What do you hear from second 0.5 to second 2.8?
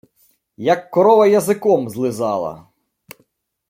Як корова язиком злизала.